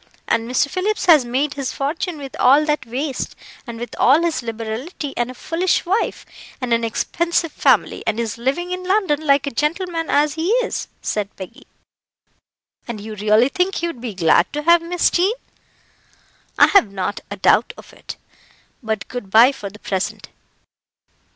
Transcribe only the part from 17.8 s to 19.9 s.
it; but good bye for the